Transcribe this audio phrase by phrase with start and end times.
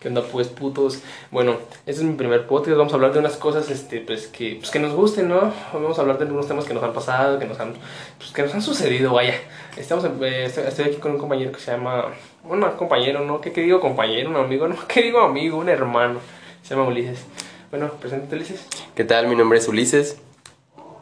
[0.00, 1.00] ¿Qué onda pues putos?
[1.30, 4.56] Bueno, este es mi primer podcast, vamos a hablar de unas cosas este, pues, que,
[4.58, 5.52] pues, que nos gusten, ¿no?
[5.72, 7.74] Vamos a hablar de algunos temas que nos han pasado, que nos han,
[8.18, 9.34] pues, que nos han sucedido, vaya.
[9.76, 12.06] Estamos, eh, estoy, estoy aquí con un compañero que se llama,
[12.42, 13.40] bueno, compañero, ¿no?
[13.40, 14.30] ¿Qué, qué digo compañero?
[14.30, 14.76] Un amigo, ¿no?
[14.88, 15.58] ¿Qué digo amigo?
[15.58, 16.20] Un hermano.
[16.62, 17.24] Se llama Ulises.
[17.70, 18.66] Bueno, preséntate Ulises.
[18.94, 19.26] ¿Qué tal?
[19.26, 20.18] Mi nombre es Ulises.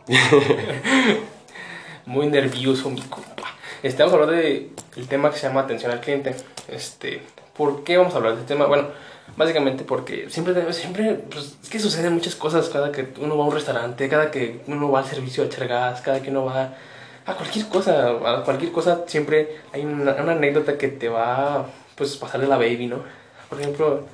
[2.06, 3.54] Muy nervioso, mi compa.
[3.82, 6.36] Vamos a hablar de el tema que se llama atención al cliente.
[6.68, 7.22] Este,
[7.56, 8.66] ¿por qué vamos a hablar de este tema?
[8.66, 8.88] Bueno,
[9.36, 13.48] básicamente porque siempre, siempre, pues, es que suceden muchas cosas cada que uno va a
[13.48, 16.74] un restaurante, cada que uno va al servicio a echar gas, cada que uno va
[17.24, 22.16] a cualquier cosa, a cualquier cosa siempre hay una, una anécdota que te va, pues,
[22.16, 22.98] pasarle la baby, ¿no?
[23.48, 24.04] Por ejemplo,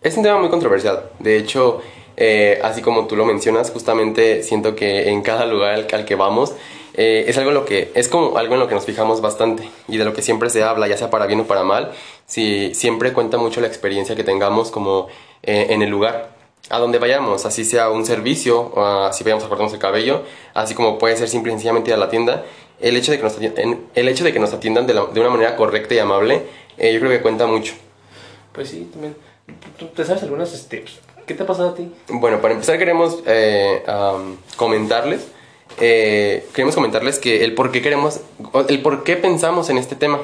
[0.00, 1.10] Es un tema muy controversial.
[1.20, 1.80] De hecho,
[2.16, 6.54] eh, así como tú lo mencionas, justamente siento que en cada lugar al que vamos
[6.94, 9.68] eh, es algo en lo que es como algo en lo que nos fijamos bastante
[9.88, 11.92] y de lo que siempre se habla, ya sea para bien o para mal.
[12.26, 15.08] Si siempre cuenta mucho la experiencia que tengamos como
[15.42, 16.30] eh, en el lugar
[16.70, 20.22] a donde vayamos, así sea un servicio, o así vayamos a cortarnos el cabello,
[20.54, 22.44] así como puede ser simple y sencillamente ir a la tienda.
[22.80, 25.20] El hecho de que nos atiendan, el hecho de que nos atiendan de, la- de
[25.20, 26.42] una manera correcta y amable,
[26.78, 27.74] eh, yo creo que cuenta mucho.
[28.52, 29.16] pues sí, también.
[29.78, 31.92] ¿Tú te sabes algunas, este, pues, qué te ha pasado a ti?
[32.08, 33.18] Bueno, para empezar queremos
[34.56, 35.26] comentarles,
[35.80, 38.20] eh, queremos comentarles que el por qué queremos,
[38.68, 40.20] el por qué pensamos en este tema.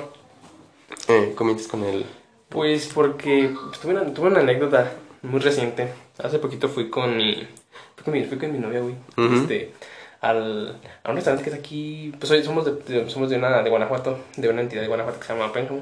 [1.09, 2.05] Eh, comienzas con el...
[2.49, 5.89] Pues porque pues, tuve, una, tuve una anécdota muy reciente.
[6.23, 7.47] Hace poquito fui con mi.
[7.95, 8.95] Fui con mi, fui con mi novia, güey.
[9.41, 9.73] Este.
[10.21, 12.13] Al, a un restaurante que es aquí.
[12.19, 14.19] Pues hoy somos de, de- somos de una de Guanajuato.
[14.37, 15.81] De una entidad de Guanajuato que se llama Penham.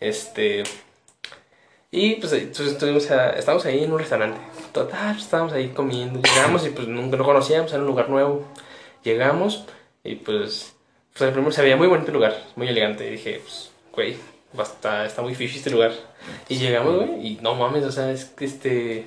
[0.00, 0.64] Este.
[1.92, 4.38] Y pues entonces estuvimos a- estábamos ahí en un restaurante.
[4.72, 6.20] Total, pues, estábamos ahí comiendo.
[6.20, 8.44] Llegamos y pues nunca no conocíamos, era un lugar nuevo.
[9.04, 9.64] Llegamos
[10.04, 10.74] y pues.
[11.12, 13.06] Pues el primero se veía muy bonito el lugar, muy elegante.
[13.06, 14.16] Y dije, pues, güey,
[14.58, 15.92] va- está, muy fishy este lugar.
[16.48, 19.06] Y llegamos, güey, y no mames, o sea, es que este.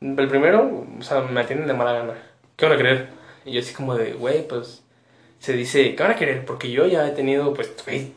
[0.00, 2.14] El primero, o sea, me atienden de mala gana.
[2.56, 3.08] ¿Qué van a querer?
[3.44, 4.82] Y yo así como de, güey, pues.
[5.38, 6.44] Se dice, ¿qué van a querer?
[6.46, 8.12] Porque yo ya he tenido, pues, güey,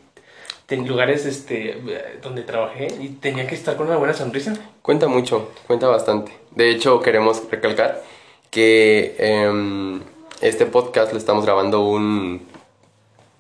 [0.66, 1.78] ten- lugares este,
[2.22, 4.54] donde trabajé y tenía que estar con una buena sonrisa.
[4.82, 6.32] Cuenta mucho, cuenta bastante.
[6.52, 8.02] De hecho, queremos recalcar
[8.50, 10.02] que em,
[10.42, 12.48] este podcast lo estamos grabando un...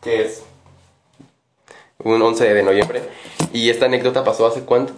[0.02, 0.44] ¿Qué es?
[2.04, 3.02] Un 11 de noviembre.
[3.52, 4.94] Y esta anécdota pasó hace cuánto?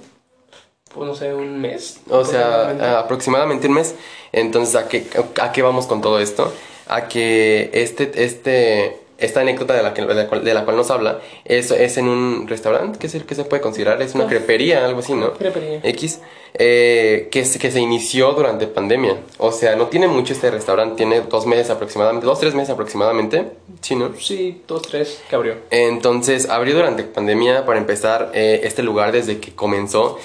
[0.93, 1.99] Pues no sé, un mes.
[2.09, 3.67] O sea, aproximadamente.
[3.67, 3.95] un mes.
[4.31, 5.07] Entonces, ¿a qué,
[5.41, 6.53] ¿a qué vamos con todo esto?
[6.87, 11.71] A que este, este, esta anécdota de la, que, de la, cual, nos habla es,
[11.71, 14.01] es en un restaurante, ¿qué se, qué se puede considerar?
[14.01, 15.33] Es una crepería, algo así, ¿no?
[15.33, 15.79] Crepería.
[15.83, 16.19] X,
[16.53, 19.17] eh, que, que se inició durante pandemia.
[19.37, 23.51] O sea, no tiene mucho este restaurante, tiene dos meses aproximadamente, dos, tres meses aproximadamente,
[23.81, 24.11] ¿sí, no?
[24.19, 25.55] Sí, dos, tres, que abrió.
[25.69, 30.19] Entonces, abrió durante pandemia para empezar eh, este lugar desde que comenzó.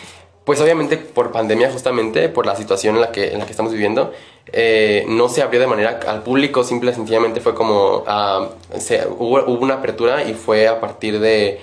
[0.45, 3.73] Pues obviamente por pandemia justamente, por la situación en la que, en la que estamos
[3.73, 4.13] viviendo,
[4.53, 8.49] eh, no se abrió de manera al público, simple y sencillamente fue como, ah,
[8.79, 11.61] se- hubo, hubo una apertura y fue a partir de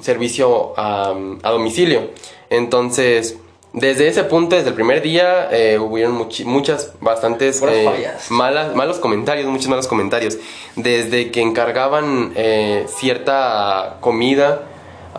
[0.00, 2.10] servicio a domicilio.
[2.50, 3.36] Entonces,
[3.72, 8.30] desde ese punto, desde el primer día, eh, hubieron muchas, bastantes eh, fallas.
[8.30, 10.38] malas, malos comentarios, muchos malos comentarios.
[10.76, 14.62] Desde que encargaban eh, cierta comida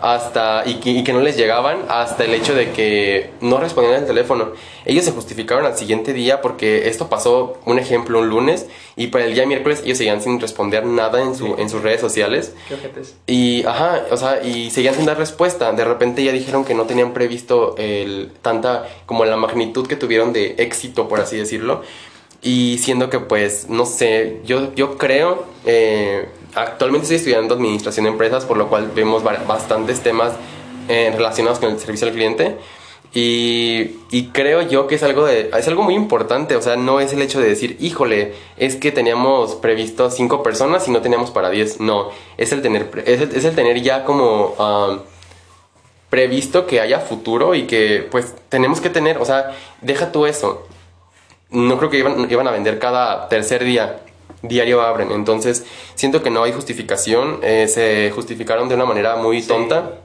[0.00, 4.00] hasta y que, y que no les llegaban, hasta el hecho de que no respondían
[4.00, 4.52] al teléfono.
[4.84, 8.66] Ellos se justificaron al siguiente día porque esto pasó, un ejemplo, un lunes,
[8.96, 12.00] y para el día miércoles ellos seguían sin responder nada en, su, en sus redes
[12.00, 12.54] sociales.
[13.26, 15.72] Y, ajá, o sea, y seguían sin dar respuesta.
[15.72, 20.32] De repente ya dijeron que no tenían previsto el, tanta, como la magnitud que tuvieron
[20.32, 21.82] de éxito, por así decirlo.
[22.42, 28.10] Y siendo que, pues, no sé, yo, yo creo, eh, actualmente estoy estudiando administración de
[28.10, 30.32] empresas, por lo cual vemos ba- bastantes temas
[30.88, 32.56] eh, relacionados con el servicio al cliente.
[33.14, 33.88] Y,
[34.32, 37.20] creo yo que es algo, de, es algo muy importante, o sea, no es el
[37.20, 41.80] hecho de decir, híjole, es que teníamos previsto cinco personas y no teníamos para 10,
[41.80, 42.08] no,
[42.38, 44.54] es el tener, es es el tener ya como
[46.08, 50.66] previsto que haya futuro y que pues tenemos que tener, o sea, deja tú eso,
[51.50, 54.00] no creo que iban, iban a vender cada tercer día,
[54.42, 59.42] diario abren, entonces siento que no hay justificación, eh, se justificaron de una manera muy
[59.42, 59.98] tonta.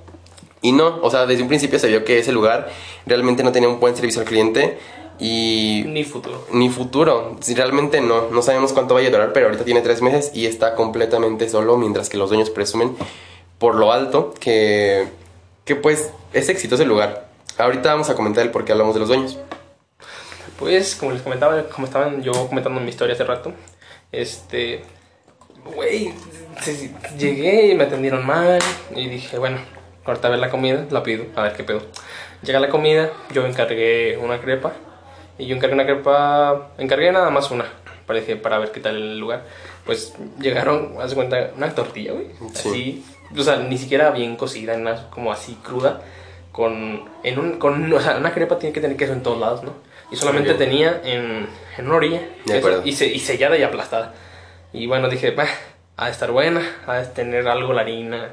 [0.61, 2.69] Y no, o sea, desde un principio se vio que ese lugar
[3.05, 4.79] realmente no tenía un buen servicio al cliente
[5.19, 6.45] y Ni futuro.
[6.51, 7.37] ni futuro.
[7.41, 10.45] Si realmente no, no sabemos cuánto vaya a durar, pero ahorita tiene tres meses y
[10.47, 12.95] está completamente solo, mientras que los dueños presumen
[13.59, 15.07] por lo alto que,
[15.63, 17.27] que pues es exitoso el lugar.
[17.57, 19.37] Ahorita vamos a comentar el por qué hablamos de los dueños.
[20.59, 23.51] Pues, como les comentaba, como estaban yo comentando mi historia hace rato,
[24.11, 24.83] este,
[25.75, 26.13] güey,
[27.17, 28.59] llegué y me atendieron mal
[28.95, 29.57] y dije, bueno,
[30.05, 31.81] Ahorita a ver la comida, la pido, a ver qué pedo.
[32.41, 34.71] Llega la comida, yo encargué una crepa.
[35.37, 37.65] Y yo encargué una crepa, encargué nada más una,
[38.25, 39.43] que- para ver qué tal el lugar.
[39.85, 42.27] Pues llegaron, haz cuenta, una tortilla, güey.
[42.53, 42.69] Sí.
[42.69, 43.05] Así,
[43.37, 46.01] o sea, ni siquiera bien cocida, nada, como así cruda.
[46.57, 49.61] Con, en un, con, o sea, una crepa tiene que tener queso en todos lados,
[49.63, 49.73] ¿no?
[50.11, 54.15] Y solamente tenía en, en una orilla queso y, se- y sellada y aplastada.
[54.73, 55.45] Y bueno, dije, bah,
[55.97, 58.29] ha de estar buena, ha de tener algo la harina.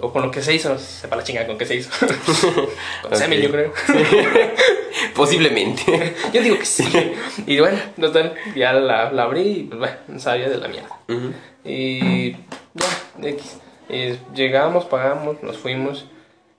[0.00, 1.90] O con lo que se hizo, sepa la chinga con qué se hizo.
[3.02, 3.72] con semen, yo creo.
[5.14, 6.14] Posiblemente.
[6.32, 6.84] yo digo que sí.
[7.46, 10.98] Y bueno, total, ya la, la abrí y pues bueno, sabía de la mierda.
[11.08, 11.32] Ujú.
[11.64, 13.58] Y ya, X.
[13.88, 16.06] Y llegamos, pagamos, nos fuimos.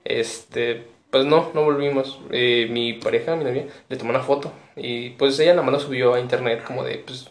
[0.04, 2.18] Este, pues no, no volvimos.
[2.32, 4.50] Eh, mi pareja, mi novia, le tomó una foto.
[4.74, 7.30] Y pues ella nada más lo subió a internet como de, pues,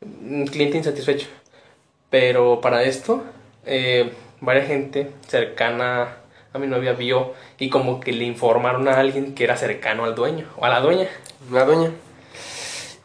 [0.00, 1.26] un cliente insatisfecho.
[2.08, 3.22] Pero para esto,
[3.66, 6.16] eh, varias gente cercana
[6.54, 10.14] a mi novia vio y como que le informaron a alguien que era cercano al
[10.14, 11.08] dueño o a la dueña.
[11.52, 11.90] La doña.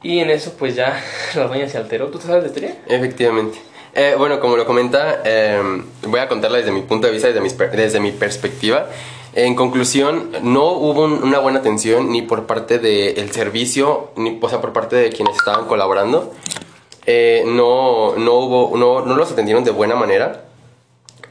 [0.03, 1.03] Y en eso, pues ya
[1.35, 2.07] la dueña se alteró.
[2.07, 2.77] ¿Tú sabes la historia?
[2.87, 3.59] Efectivamente.
[3.93, 5.61] Eh, bueno, como lo comenta, eh,
[6.07, 8.87] voy a contarla desde mi punto de vista, desde mi, desde mi perspectiva.
[9.35, 14.49] En conclusión, no hubo un- una buena atención ni por parte del servicio, ni o
[14.49, 16.31] sea, por parte de quienes estaban colaborando.
[17.05, 20.45] Eh, no, no, hubo, no, no los atendieron de buena manera.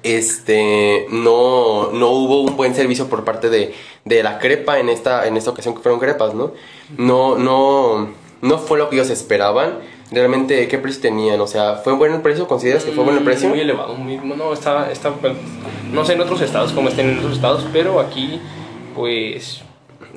[0.03, 3.73] Este, no, no hubo un buen servicio por parte de,
[4.05, 6.53] de la crepa en esta, en esta ocasión que fueron crepas, ¿no?
[6.99, 8.09] No, no,
[8.41, 9.79] no fue lo que ellos esperaban.
[10.13, 11.41] Realmente, ¿qué precio tenían?
[11.41, 12.47] O sea, ¿fue buen el precio?
[12.47, 13.49] ¿Consideras que fue buen el precio?
[13.49, 15.37] Muy elevado, muy, no, está, está, bueno,
[15.93, 18.41] no sé en otros estados cómo estén en otros estados, pero aquí,
[18.95, 19.63] pues...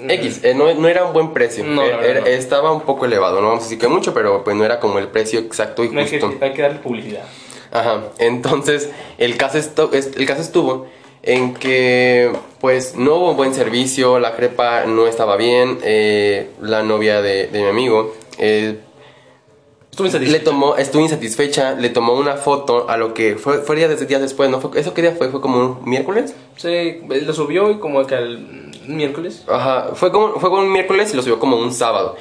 [0.09, 1.63] X, eh, no, no era un buen precio.
[1.63, 2.25] No, Eh, verdad era- no.
[2.27, 5.00] Estaba un poco elevado, no vamos a decir que mucho, pero pues no era como
[5.00, 6.38] el precio exacto y No hay que, justo.
[6.44, 7.24] hay que darle publicidad.
[7.71, 9.57] Ajá, entonces el caso,
[9.94, 10.88] el caso estuvo
[11.24, 16.83] en que pues no hubo un buen servicio, la crepa no estaba bien, eh, la
[16.83, 18.80] novia de, de mi amigo eh,
[20.00, 24.21] le tomó, estuvo insatisfecha, le tomó una foto a lo que fue, fue días, días
[24.21, 24.59] después, ¿no?
[24.59, 25.30] Fue, ¿Eso qué día fue?
[25.30, 26.33] ¿Fue como un miércoles?
[26.57, 29.44] Sí, lo subió y como que el miércoles.
[29.47, 32.15] Ajá, fue como, fue como un miércoles y lo subió como un sábado.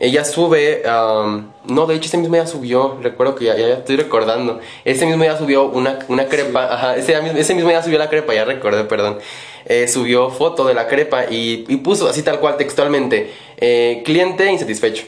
[0.00, 3.96] Ella sube, am, no, de hecho ese mismo día subió, recuerdo que ya, ya estoy
[3.96, 4.60] recordando.
[4.84, 8.08] Ese mismo día subió una, una crepa, ajá, ese, mismo- ese mismo día subió la
[8.08, 9.18] crepa, ya recordé, perdón.
[9.66, 14.50] Eh, subió foto de la crepa y, y puso así tal cual textualmente, eh, cliente
[14.50, 15.04] insatisfecho.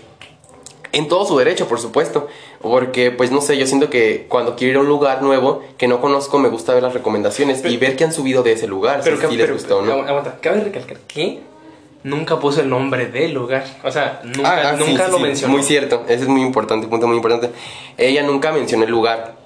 [0.92, 2.28] En todo su derecho, por supuesto.
[2.60, 5.86] Porque, pues no sé, yo siento que cuando quiero ir a un lugar nuevo que
[5.88, 9.00] no conozco, me gusta ver las recomendaciones y ver qué han subido de ese lugar.
[9.04, 9.92] Pero, si sí les pero- gustó o no.
[9.92, 11.40] agu- aguanta, cabe recalcar que
[12.02, 13.64] nunca puso el nombre del lugar.
[13.84, 15.52] O sea, nunca, Ah, ah, nunca sí, lo sí, mencionó.
[15.54, 17.50] Muy cierto, ese es muy importante, punto muy importante.
[17.96, 19.38] Ella nunca mencionó el lugar.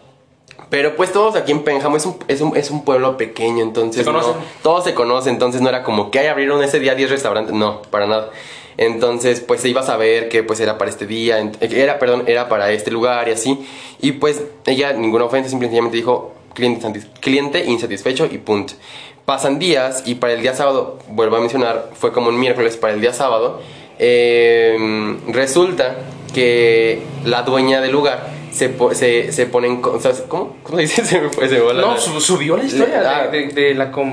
[0.70, 4.04] Pero pues todos aquí en Pénjamo es un, es un, es un pueblo pequeño, entonces...
[4.04, 7.10] Se no- todos se conocen, entonces no era como que "Ay, abrieron ese día 10
[7.10, 8.30] restaurantes, no, para nada.
[8.76, 12.24] Entonces pues se iba a saber que pues era para este día, ent- era, perdón,
[12.26, 13.66] era para este lugar y así.
[14.00, 18.74] Y pues ella, ninguna ofensa, simplemente dijo cliente, cliente insatisfecho y punto.
[19.24, 22.92] Pasan días y para el día sábado, vuelvo a mencionar, fue como un miércoles para
[22.92, 23.60] el día sábado,
[23.98, 24.76] eh,
[25.28, 25.96] resulta
[26.34, 29.80] que la dueña del lugar se, po- se, se pone en...
[29.82, 30.56] co- o sea, ¿Cómo?
[30.62, 31.04] ¿Cómo se dice?
[31.06, 33.26] Se me fue, se me fue la- No, su- subió la historia Le- ah.
[33.28, 33.90] de, de- de la...
[33.90, 34.08] com-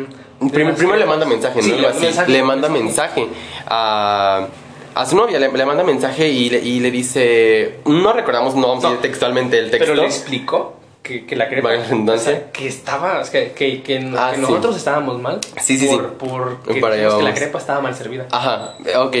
[0.00, 0.06] mm,
[0.40, 1.64] de Prim- las- primero le manda mensaje, ¿no?
[1.64, 2.30] Sí, le- mensaje.
[2.32, 3.26] le manda mensaje
[3.66, 4.46] a,
[4.94, 8.68] a su novia, le, le manda mensaje y le, y le dice, no recordamos, no
[8.68, 8.94] vamos a No.
[8.94, 9.86] decir textualmente el texto.
[9.92, 11.70] Pero le explicó que, que la crepa...
[12.08, 13.22] O sea, que estaba...
[13.30, 14.40] que, que, Ah, sí.
[14.40, 15.40] nosotros estábamos mal.
[15.62, 16.08] Sí, sí, por, sí.
[16.18, 18.26] Por que, Para que la crepa estaba mal servida.
[18.30, 19.16] Ajá, ok.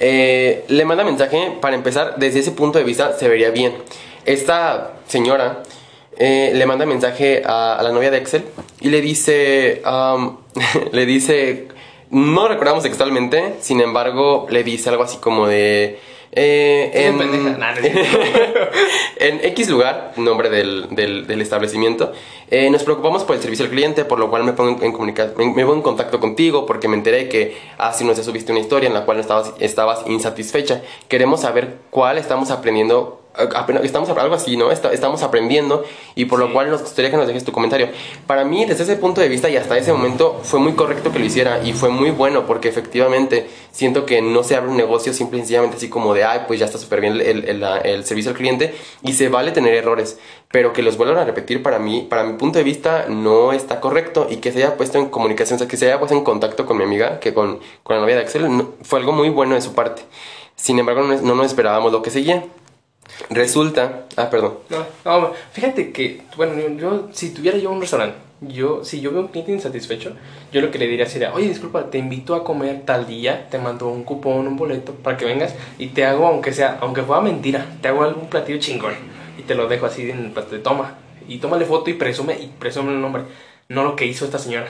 [0.00, 3.72] Eh, le manda mensaje, para empezar, desde ese punto de vista se vería bien.
[4.28, 5.62] Esta señora
[6.18, 8.44] eh, le manda mensaje a, a la novia de Excel
[8.80, 9.80] y le dice,
[10.92, 11.68] le dice,
[12.10, 15.98] no recordamos textualmente, sin embargo, le dice algo así como de...
[16.32, 17.56] eh, en, pendeja.
[17.56, 17.80] Nah, no
[19.16, 22.12] en X lugar, nombre del, del- del establecimiento,
[22.50, 25.32] eh, nos preocupamos por el servicio al cliente, por lo cual me pongo en, comunica-
[25.38, 28.60] me, me pongo en contacto contigo porque me enteré que hace unos días subiste una
[28.60, 30.82] historia en la cual estabas, estabas insatisfecha.
[31.08, 33.22] Queremos saber cuál estamos aprendiendo.
[33.82, 34.70] Estamos algo así, ¿no?
[34.72, 37.88] Está- estamos aprendiendo y por lo cual nos gustaría que nos dejes tu comentario.
[38.26, 41.18] Para mí, desde ese punto de vista y hasta ese momento, fue muy correcto que
[41.18, 45.12] lo hiciera y fue muy bueno porque efectivamente siento que no se abre un negocio
[45.12, 47.64] simple y sencillamente así como de, ay, pues ya está súper bien el, el- el-
[47.84, 50.18] el servicio al cliente y se vale tener errores,
[50.50, 53.80] pero que los vuelvan a repetir para mí, para mi punto de vista, no está
[53.80, 56.24] correcto y que se haya puesto en comunicación, o sea, que se haya puesto en
[56.24, 59.28] contacto con mi amiga, que con, con la novia de Axel, no- fue algo muy
[59.28, 60.02] bueno de su parte.
[60.56, 62.44] Sin embargo, no, no nos esperábamos lo que seguía.
[63.30, 64.58] Resulta, ah, perdón.
[64.70, 69.22] No, no, fíjate que, bueno, yo, si tuviera yo un restaurante, yo, si yo veo
[69.22, 70.12] un cliente insatisfecho,
[70.52, 73.58] yo lo que le diría sería, oye, disculpa, te invito a comer tal día, te
[73.58, 77.20] mando un cupón, un boleto para que vengas y te hago, aunque sea, aunque fuera
[77.20, 78.94] mentira, te hago algún platillo chingón
[79.38, 82.38] y te lo dejo así en el plato de toma y tómale foto y presume
[82.40, 83.24] y presume el nombre,
[83.68, 84.68] no lo que hizo esta señora.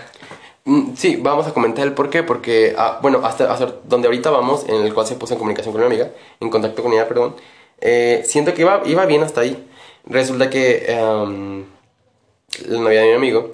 [0.64, 4.30] Mm, Sí, vamos a comentar el por qué, porque, ah, bueno, hasta, hasta donde ahorita
[4.30, 7.06] vamos, en el cual se puso en comunicación con una amiga, en contacto con ella,
[7.06, 7.36] perdón,
[7.80, 9.66] eh, siento que iba, iba bien hasta ahí.
[10.06, 11.64] Resulta que em,
[12.66, 13.52] la novia de mi amigo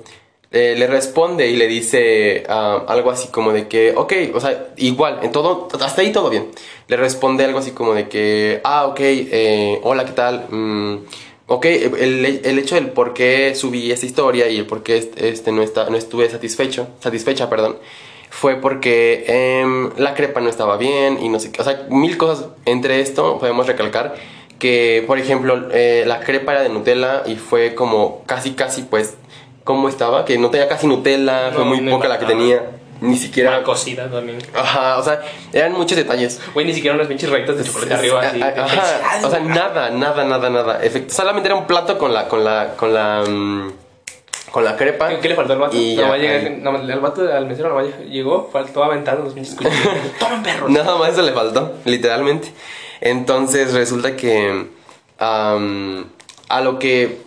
[0.51, 5.19] eh, le responde y le dice algo así como de que, ok, o sea, igual,
[5.23, 6.51] en todo, hasta ahí todo bien.
[6.87, 10.47] Le responde algo así como de que, ah, ok, eh, hola, ¿qué tal?
[10.51, 10.99] Mm,
[11.49, 15.51] ok, el, el hecho del por qué subí esta historia y el por qué este,
[15.51, 17.79] no, está, no estuve satisfecho, satisfecha, perdón,
[18.37, 22.17] fue porque em, la crepa no estaba bien y no sé qué, o sea, mil
[22.19, 22.47] cosas.
[22.65, 24.17] Entre esto podemos recalcar
[24.59, 29.15] que, por ejemplo, eh, la crepa era de Nutella y fue como casi, casi, pues,
[29.63, 30.25] ¿cómo estaba?
[30.25, 33.51] Que no tenía casi Nutella, fue muy no poca la que tenía, ni siquiera...
[33.55, 34.39] Era cocida también.
[34.53, 35.21] Ajá, o sea,
[35.53, 36.41] eran muchos detalles.
[36.55, 38.43] Güey, ni siquiera unas pinches rayitas de chocolate arriba así.
[38.43, 40.83] Ajá, o sea, nada, nada, nada, nada.
[40.83, 43.73] Efect- solamente era un plato con la, con la, con la, mm,
[44.55, 45.09] con la crepa.
[45.09, 45.77] ¿Qué, qué le faltó al vato?
[45.77, 49.57] Y No, va a llegar, no, vato al mesero no llegó, faltó aventando los pinches
[49.57, 49.79] cuchillos.
[50.21, 50.71] ¡Tomen perros!
[50.71, 52.53] Nada más eso le faltó, literalmente.
[53.01, 54.67] Entonces resulta que
[55.19, 57.19] a lo que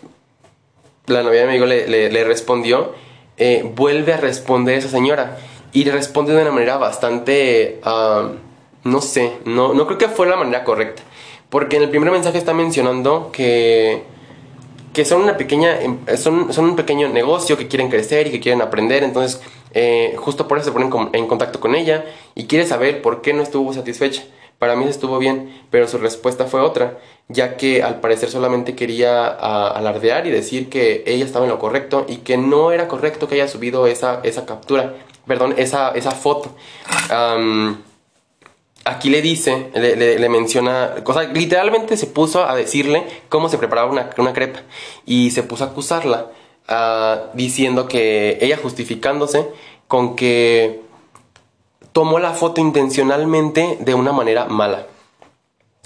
[1.08, 2.94] la novia de mi amigo le, le- le respondió,
[3.38, 5.38] eh, vuelve a responder esa señora.
[5.74, 10.38] Y le responde de una manera bastante, no sé, no, no creo que fue la
[10.38, 11.02] manera correcta.
[11.50, 14.04] Porque en el primer mensaje está mencionando que,
[14.98, 18.40] que son una pequeña, em- son, son un pequeño negocio que quieren crecer y que
[18.40, 19.04] quieren aprender.
[19.04, 19.40] Entonces,
[19.76, 23.32] eh, justo por eso se ponen en contacto con ella y quiere saber por qué
[23.32, 24.24] no estuvo satisfecha.
[24.58, 29.28] Para mí estuvo bien, pero su respuesta fue otra, ya que al parecer solamente quería
[29.28, 33.36] alardear y decir que ella estaba en lo correcto y que no era correcto que
[33.36, 34.96] haya subido esa, esa captura,
[35.28, 36.50] perdón, esa, esa foto.
[38.88, 43.50] Aquí le dice, le, le- le menciona, o sea, literalmente se puso a decirle cómo
[43.50, 44.62] se preparaba una, una crepa
[45.06, 46.28] y se puso a acusarla,
[46.68, 49.48] ah, diciendo que ella justificándose
[49.88, 50.82] con que
[51.92, 54.88] tomó la foto intencionalmente de una manera mala.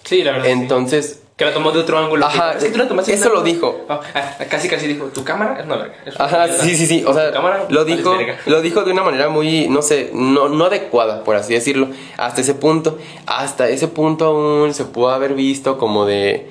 [0.04, 0.48] Sí, la verdad.
[0.48, 1.21] sí.
[1.36, 2.26] Que la tomó de otro ángulo.
[2.26, 3.86] Ajá, Es que tú la tomaste de eso lo dijo.
[3.90, 5.96] Ah, ah, casi, casi dijo, tu cámara es una verga.
[6.06, 7.04] es una Ajá, sí, sí, sí.
[7.06, 10.66] O sea, cámara lo dijo, lo dijo de una manera muy, no sé, no, no
[10.66, 11.88] adecuada, por así decirlo.
[12.18, 16.50] Hasta ese punto, hasta ese punto aún se pudo haber visto como de,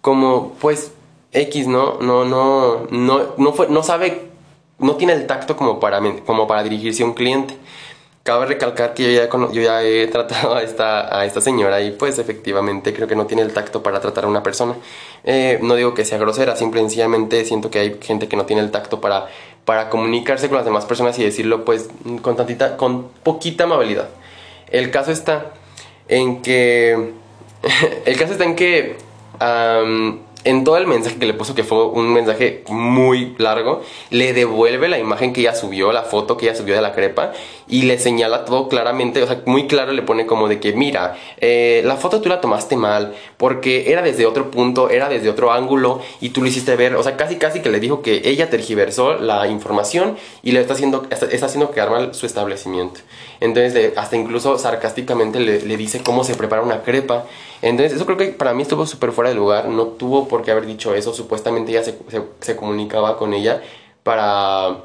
[0.00, 0.92] como, pues,
[1.32, 1.98] X, ¿no?
[2.00, 4.28] No, no, no, no fue, no sabe,
[4.78, 7.56] no tiene el tacto como para, como para dirigirse a un cliente.
[8.22, 11.90] Cabe recalcar que yo ya, yo ya he tratado a esta, a esta señora y
[11.90, 14.76] pues efectivamente creo que no tiene el tacto para tratar a una persona.
[15.24, 18.46] Eh, no digo que sea grosera, simple y sencillamente siento que hay gente que no
[18.46, 19.26] tiene el tacto para,
[19.64, 21.88] para comunicarse con las demás personas y decirlo pues
[22.22, 24.08] con, tantita, con poquita amabilidad.
[24.68, 25.54] El caso está
[26.06, 27.14] en que...
[28.04, 28.98] el caso está en que...
[30.44, 34.88] en todo el mensaje que le puso, que fue un mensaje muy largo, le devuelve
[34.88, 37.32] la imagen que ella subió, la foto que ella subió de la crepa,
[37.68, 41.16] y le señala todo claramente, o sea, muy claro le pone como de que, mira,
[41.38, 45.52] eh, la foto tú la tomaste mal, porque era desde otro punto, era desde otro
[45.52, 48.50] ángulo, y tú lo hiciste ver, o sea, casi casi que le dijo que ella
[48.50, 53.00] tergiversó la información y le está haciendo, está, haciendo quedar mal su establecimiento.
[53.40, 57.24] Entonces, hasta incluso sarcásticamente le dice cómo se prepara una crepa.
[57.62, 59.68] Entonces, eso creo que para mí estuvo súper fuera de lugar.
[59.68, 61.14] No tuvo por qué haber dicho eso.
[61.14, 63.62] Supuestamente ella se, se- se comunicaba con ella
[64.02, 64.78] para,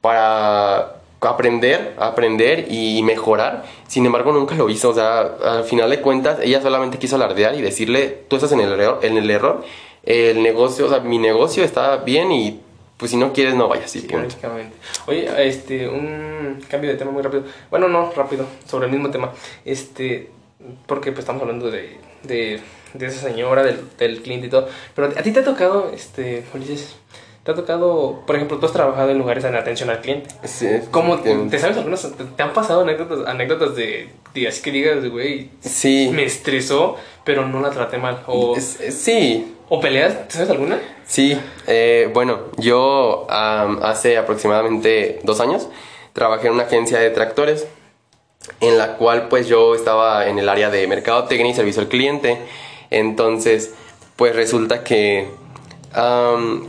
[0.00, 3.64] para aprender, aprender y mejorar.
[3.86, 4.90] Sin embargo, nunca lo hizo.
[4.90, 8.60] O sea, al final de cuentas, ella solamente quiso alardear y decirle, tú estás en
[8.60, 9.64] el error, en el error.
[10.02, 12.60] El negocio, o sea, mi negocio está bien y
[12.96, 13.90] pues si no quieres no vayas.
[13.90, 14.76] Sí, prácticamente.
[15.06, 17.44] Oye, este, un cambio de tema muy rápido.
[17.70, 19.30] Bueno, no, rápido, sobre el mismo tema.
[19.64, 20.30] Este,
[20.86, 22.60] porque pues estamos hablando de, de,
[22.94, 24.68] de esa señora, del, del cliente y todo.
[24.94, 26.96] Pero a ti te ha tocado, este, Ulises,
[27.44, 30.30] te ha tocado, por ejemplo, tú has trabajado en lugares de atención al cliente.
[30.44, 34.70] Sí, ¿Cómo, te sabes algunas, te, te han pasado anécdotas, anécdotas de, de así que
[34.70, 36.08] digas, güey, Sí.
[36.12, 38.22] me estresó, pero no la traté mal?
[38.28, 40.78] O, Es- es- sí, o peleas, ¿te sabes alguna?
[41.04, 45.68] Sí, eh, bueno, yo am, hace aproximadamente dos años
[46.12, 47.66] trabajé en una agencia de tractores
[48.60, 52.38] en la cual pues yo estaba en el área de mercadotecnia y servicio al cliente.
[52.90, 53.72] Entonces,
[54.16, 55.28] pues resulta que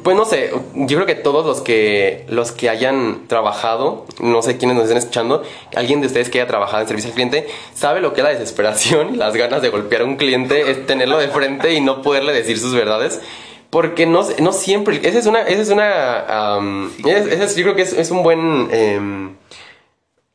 [0.03, 4.57] pues no sé, yo creo que todos los que los que hayan trabajado, no sé
[4.57, 5.43] quiénes nos estén escuchando,
[5.75, 8.31] alguien de ustedes que haya trabajado en servicio al cliente, sabe lo que es la
[8.31, 12.01] desesperación y las ganas de golpear a un cliente, es tenerlo de frente y no
[12.01, 13.21] poderle decir sus verdades.
[13.69, 17.81] Porque no, no siempre, esa es una, esa es una, am, es- yo creo que
[17.83, 19.35] es, es un buen, em,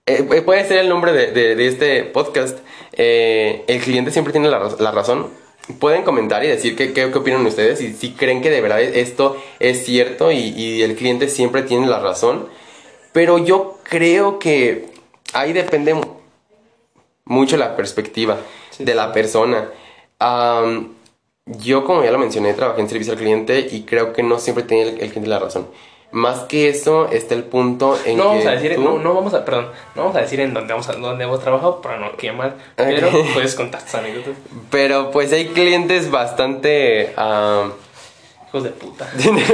[0.09, 2.59] eh, eh, puede ser el nombre de, de- de este podcast.
[2.93, 5.29] Eh, el cliente siempre tiene la, raz- la razón.
[5.79, 9.85] Pueden comentar y decir qué, opinan ustedes y si creen que de verdad esto es
[9.85, 12.49] cierto y, y el cliente siempre tiene la razón.
[13.13, 14.87] Pero yo creo que
[15.35, 16.17] ahí depende mu-
[17.27, 18.39] mucho la perspectiva
[18.71, 19.69] Sí, de la persona.
[21.47, 24.65] Yo, como ya lo mencioné, trabajé en servicio al cliente y creo que no siempre
[24.65, 25.67] tiene el, el cliente la razón.
[26.11, 29.13] Más que eso, está el punto en No que vamos a decir, tú- no, no
[29.15, 31.99] vamos a, perdón, no vamos a decir en dónde vamos a, dónde hemos trabajado para
[31.99, 34.33] no quemar, pero puedes contar tus anécdotas.
[34.71, 37.13] Pero pues hay clientes bastante
[38.49, 39.07] Hijos de puta.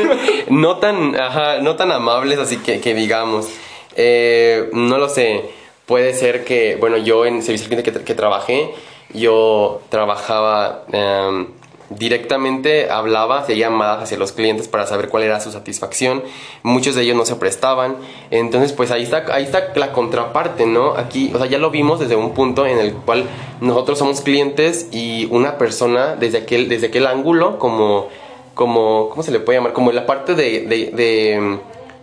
[0.48, 3.48] no tan ajá, no tan amables, así que, que digamos.
[3.96, 5.50] Eh, no lo sé.
[5.86, 8.70] Puede ser que, bueno, yo en servicio al cliente que trabajé,
[9.12, 11.48] yo trabajaba em,
[11.90, 16.22] directamente, hablaba, hacía llamadas hacia los clientes para saber cuál era su satisfacción.
[16.62, 17.96] Muchos de ellos no se prestaban.
[18.30, 20.96] Entonces, pues ahí está, ahí está la contraparte, ¿no?
[20.96, 23.24] Aquí, o sea, ya lo vimos desde un punto en el cual
[23.60, 28.08] nosotros somos clientes y una persona desde aquel, desde aquel ángulo, como,
[28.54, 29.72] como, ¿cómo se le puede llamar?
[29.72, 31.58] Como la parte de, de, de, mm,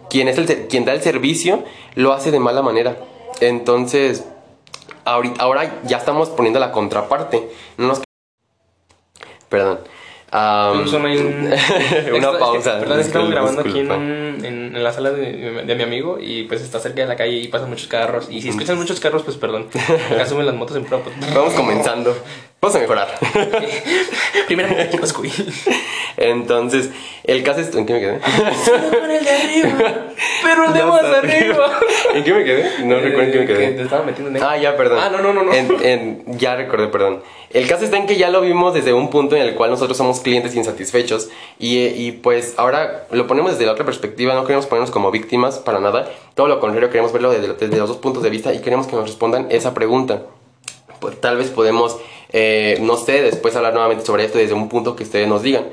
[0.10, 1.64] quien, es el, quien da el servicio,
[1.96, 2.98] lo hace de mala manera.
[3.40, 4.26] Entonces,
[5.06, 7.50] ahora ya estamos poniendo la contraparte.
[7.78, 8.02] No nos...
[9.52, 9.80] Perdón.
[11.20, 11.62] Un- una Es
[12.10, 12.80] que- pausa.
[12.80, 15.84] Perdón, es que estamos grabando aquí en, un- en, en la sala de, de mi
[15.84, 18.28] amigo y pues está cerca de la calle y pasan muchos carros.
[18.32, 19.68] Y si escuchan muchos carros, pues perdón.
[20.12, 21.02] Acá suben las motos en pro.
[21.02, 21.16] pues.
[21.36, 22.16] Vamos comenzando.
[22.62, 23.08] Vamos a mejorar.
[24.48, 25.32] Primeramente, chicos, cuy.
[26.16, 26.92] Entonces,
[27.24, 27.74] el caso es...
[27.76, 28.20] ¿En qué me quedé?
[29.18, 29.96] el de arriba.
[30.44, 31.80] Pero el de más arriba.
[32.14, 32.86] ¿En qué me quedé?
[32.86, 33.72] No recuerdo en qué me Que quedé.
[33.72, 35.00] te estaba metiendo en Ah, ya, perdón.
[35.02, 35.44] Ah, no, no, no.
[35.46, 35.52] no.
[35.54, 37.24] En- en- ya recordé, perdón.
[37.50, 39.98] El caso está en que ya lo vimos desde un punto en el cual nosotros
[39.98, 44.68] somos clientes insatisfechos y, y pues ahora lo ponemos desde la otra perspectiva, no queremos
[44.68, 48.22] ponernos como víctimas para nada, todo lo contrario, queremos verlo desde, desde los dos puntos
[48.22, 50.22] de vista y queremos que nos respondan esa pregunta.
[51.02, 51.98] Pues, tal vez podemos,
[52.32, 55.66] eh, no sé, después hablar nuevamente sobre esto desde un punto que ustedes nos digan.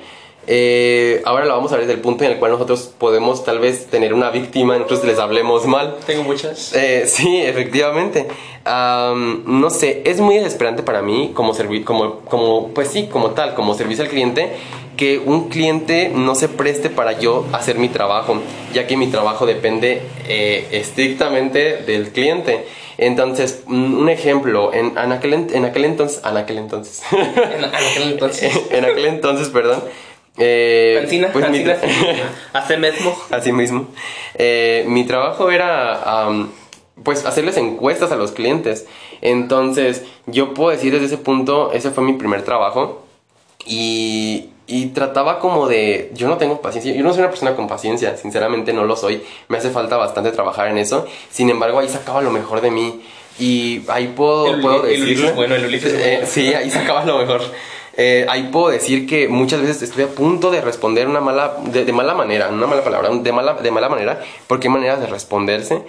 [0.51, 3.59] Eh, ahora lo vamos a ver desde el punto en el cual nosotros podemos tal
[3.59, 5.97] vez tener una víctima, nosotros les hablemos mal.
[6.07, 6.75] Tengo muchas.
[6.75, 8.27] Eh, sí, efectivamente.
[8.65, 11.53] Am, no sé, es muy desesperante para mí como,
[11.85, 14.57] como, como, pues sí, como tal, como servicio al cliente,
[14.99, 18.43] que un cliente no se preste para yo hacer mi trabajo,
[18.75, 22.67] ya que mi trabajo depende eh, estrictamente del cliente.
[22.99, 28.13] Entonces, un un ejemplo, en, en aquel, en- aquel entonces, en aquel entonces, En, aquel
[28.13, 28.53] entonces.
[28.71, 29.83] en aquel entonces, perdón.
[30.37, 32.33] eh, Cancina, pues mi cancina.
[32.53, 33.17] Hace mismo.
[33.31, 33.87] Así mismo.
[34.35, 36.51] Eh, mi trabajo era, am,
[37.05, 38.87] pues, hacerles encuestas a los clientes.
[39.21, 43.05] Entonces, yo puedo decir desde ese punto, ese fue mi primer trabajo.
[43.65, 47.67] Y, y trataba como de, yo no tengo paciencia, yo no soy una persona con
[47.67, 49.23] paciencia, sinceramente no lo soy.
[49.49, 51.07] Me hace falta bastante trabajar en eso.
[51.31, 53.03] Sin embargo, ahí sacaba lo mejor de mí.
[53.41, 56.27] Y ahí puedo, El- puedo el decirle- bueno, el Ulises Eh, bueno.
[56.31, 57.41] sí, ahí sacaba lo mejor.
[57.97, 61.85] Eh, ahí puedo decir que muchas veces estoy a punto de responder una mala, de,
[61.85, 65.07] de mala manera, una mala palabra, de mala, de mala manera, porque hay maneras de
[65.07, 65.83] responderse.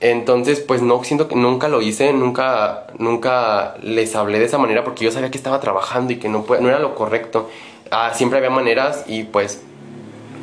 [0.00, 4.82] Entonces, pues no siento que nunca lo hice, nunca, nunca les hablé de esa manera
[4.84, 7.50] porque yo sabía que estaba trabajando y que no, no era lo correcto.
[7.90, 9.62] Ah, siempre había maneras y pues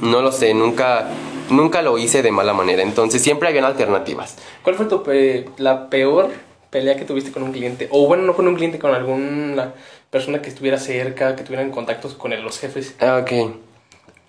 [0.01, 1.07] no lo sé, nunca,
[1.49, 2.81] nunca lo hice de mala manera.
[2.83, 4.35] Entonces siempre habían alternativas.
[4.63, 6.29] ¿Cuál fue tu pe- la peor
[6.69, 7.87] pelea que tuviste con un cliente?
[7.91, 9.73] O bueno, no con un cliente, con alguna
[10.09, 12.95] persona que estuviera cerca, que tuvieran contactos con el- los jefes.
[12.99, 13.31] Ah, Ok.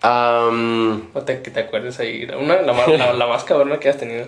[0.00, 2.24] Am, O te, que te acuerdes ahí.
[2.40, 4.26] Una, la, la, la más cabrona que has tenido.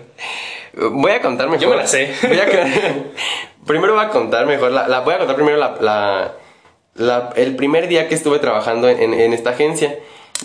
[0.73, 1.61] Voy a contar mejor.
[1.63, 2.13] Yo me la sé.
[2.27, 3.05] Voy a con-
[3.65, 4.71] primero voy a contar mejor.
[4.71, 6.33] La, la- voy a contar primero la,
[7.01, 9.97] la- el primer día que estuve trabajando en, en- en esta agencia.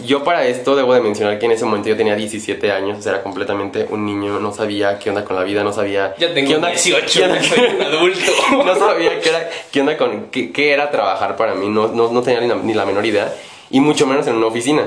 [0.05, 3.03] Yo para esto debo de mencionar que en ese momento yo tenía 17 años, o
[3.03, 6.15] sea, era completamente un niño, no sabía qué onda con la vida, no sabía...
[6.19, 8.33] Ya tengo qué onda, 18, qué onda- ya soy un adulto.
[8.67, 10.27] no sabía qué, era, qué onda con...
[10.27, 13.07] qué, qué era trabajar para mí, no, no, no tenía ni la, ni la menor
[13.07, 13.33] idea,
[13.71, 14.87] y mucho menos en una oficina.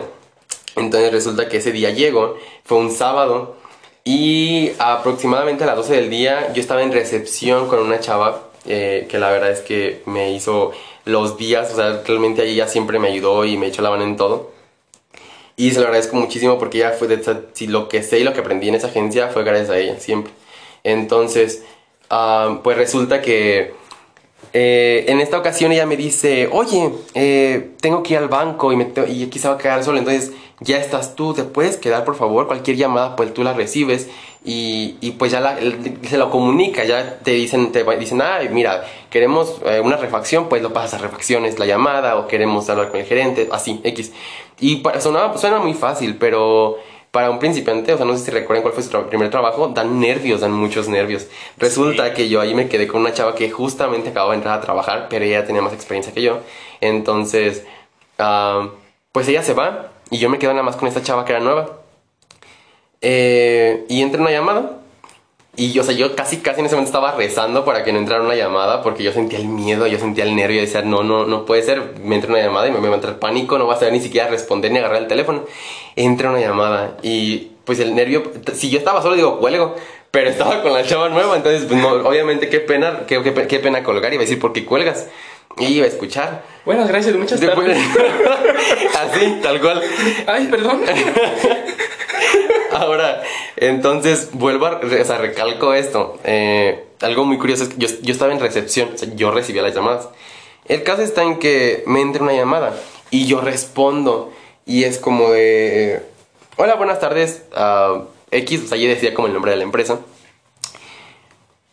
[0.76, 3.56] Entonces resulta que ese día llego, fue un sábado,
[4.04, 9.08] y aproximadamente a las 12 del día yo estaba en recepción con una chava eh,
[9.10, 10.72] que la verdad es que me hizo
[11.12, 14.16] los días, o sea, realmente ella siempre me ayudó y me echó la mano en
[14.18, 14.52] todo.
[15.56, 18.24] Y se lo agradezco muchísimo porque ella fue de esa- si lo que sé y
[18.24, 20.32] lo que aprendí en esa agencia fue gracias a ella, siempre.
[20.84, 21.64] Entonces,
[22.10, 23.74] ah, pues resulta que
[24.54, 28.76] Eh, en esta ocasión ella me dice, oye, eh, tengo que ir al banco y,
[28.76, 32.16] me y se va a quedar solo, entonces ya estás tú, te puedes quedar por
[32.16, 34.10] favor, cualquier llamada pues tú la recibes
[34.44, 35.58] y, pues ya la-
[36.08, 40.62] se lo comunica, ya te dicen, te dicen, ay, mira, queremos eh, una refacción, pues
[40.64, 44.12] lo pasas a refacciones, la llamada, o queremos hablar con el gerente, así, X.
[44.60, 46.78] Y para, suena muy fácil, pero
[47.12, 49.68] para un principiante, o sea, no sé si recuerdan cuál fue su tra- primer trabajo,
[49.70, 51.28] dan nervios, dan muchos nervios.
[51.58, 54.62] Resulta que yo ahí me quedé con una chava que justamente acababa de entrar a
[54.62, 56.40] trabajar, pero ella tenía más experiencia que yo.
[56.82, 57.66] Entonces,
[58.20, 58.70] ah,
[59.12, 61.42] pues ella se va y yo me quedo nada más con esta chava que era
[61.42, 61.78] nueva.
[63.02, 64.79] Eh, y entra una llamada.
[65.60, 68.00] Y yo, o sea, yo casi, casi en ese momento estaba rezando para que no
[68.00, 71.04] entrara una llamada porque yo sentía el miedo, yo sentía el nervio y decía, no,
[71.04, 71.96] no, no puede ser.
[72.02, 73.92] Me entra una llamada y me, me va a entrar pánico, no va a saber
[73.92, 75.44] ni siquiera responder ni agarrar el teléfono.
[75.98, 79.76] Entra una llamada y pues el nervio, si yo estaba solo digo, cuelgo.
[80.12, 83.60] Pero estaba con la chava nueva, entonces, pues no, obviamente, qué pena, qué, qué, qué
[83.60, 84.14] pena colgar.
[84.14, 85.10] Iba a decir, ¿por qué cuelgas?
[85.58, 86.42] Y iba a escuchar.
[86.64, 87.78] Buenas, gracias, muchas tardes.
[88.98, 89.82] Así, tal cual.
[90.26, 90.84] Ay, perdón.
[92.80, 93.22] Ahora,
[93.58, 96.18] entonces vuelvo a, o sea, recalco esto.
[96.24, 99.62] Eh, algo muy curioso es que yo, yo estaba en recepción, o sea, yo recibía
[99.62, 100.08] las llamadas.
[100.66, 102.74] El caso está en que me entra una llamada
[103.12, 104.32] y yo respondo
[104.66, 106.02] y es como de,
[106.58, 110.00] hola, buenas tardes, ah, X, o sea, yo decía como el nombre de la empresa.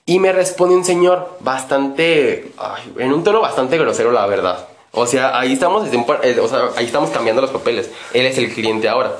[0.06, 4.68] Y me responde un señor bastante, ay, en un tono bastante grosero, la verdad.
[4.92, 7.90] O sea, ahí estamos, par- eh, o sea, ahí estamos cambiando los papeles.
[8.14, 9.16] Él es el cliente ahora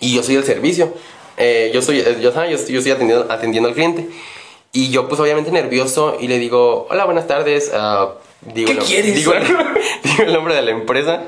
[0.00, 0.92] y yo soy el servicio.
[1.36, 2.50] Eh, yo soy, eh, yo, ¿sabes?
[2.50, 4.06] yo, estoy- yo estoy atendiendo, atendiendo al cliente.
[4.72, 7.70] Y yo, pues, obviamente nervioso, y le digo, hola, buenas tardes.
[7.74, 9.14] ah, digo, ¿Qué quieres?
[9.14, 9.44] Digo, el-
[10.04, 11.22] digo el nombre de la empresa.